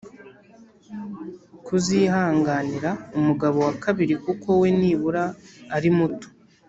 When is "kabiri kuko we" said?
3.83-4.67